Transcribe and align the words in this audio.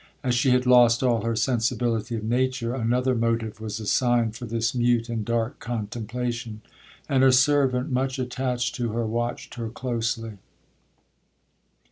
As 0.23 0.33
she 0.33 0.49
had 0.49 0.65
lost 0.65 1.03
all 1.03 1.21
her 1.21 1.35
sensibility 1.35 2.15
of 2.15 2.23
nature, 2.23 2.73
another 2.73 3.13
motive 3.13 3.61
was 3.61 3.79
assigned 3.79 4.35
for 4.35 4.45
this 4.47 4.73
mute 4.73 5.09
and 5.09 5.23
dark 5.23 5.59
contemplation; 5.59 6.61
and 7.07 7.21
her 7.21 7.31
servant, 7.31 7.91
much 7.91 8.17
attached 8.17 8.73
to 8.77 8.93
her, 8.93 9.05
watched 9.05 9.53
her 9.57 9.69
closely. 9.69 10.39